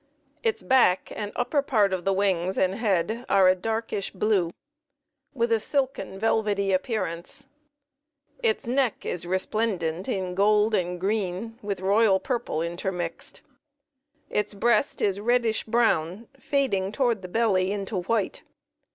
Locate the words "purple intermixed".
12.19-13.43